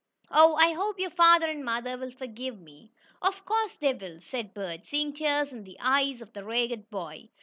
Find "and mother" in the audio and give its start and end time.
1.45-1.95